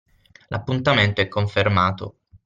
[0.47, 2.21] L'appuntamento è confermato.